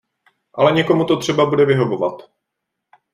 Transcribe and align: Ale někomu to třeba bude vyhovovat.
Ale 0.53 0.71
někomu 0.71 1.05
to 1.05 1.17
třeba 1.17 1.45
bude 1.45 1.65
vyhovovat. 1.65 2.31